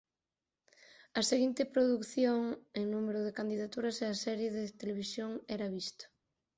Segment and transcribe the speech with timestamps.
[1.19, 2.39] A seguinte produción
[2.79, 6.03] en número de candidaturas é a serie de televisión "Era visto!